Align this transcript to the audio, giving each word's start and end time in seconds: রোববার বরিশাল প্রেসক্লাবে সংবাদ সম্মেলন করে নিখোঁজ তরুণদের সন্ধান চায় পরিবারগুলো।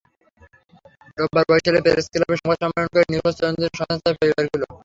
রোববার 1.17 1.45
বরিশাল 1.49 1.75
প্রেসক্লাবে 1.85 2.35
সংবাদ 2.39 2.57
সম্মেলন 2.61 2.87
করে 2.93 3.05
নিখোঁজ 3.11 3.35
তরুণদের 3.37 3.71
সন্ধান 3.79 3.97
চায় 4.03 4.15
পরিবারগুলো। 4.19 4.65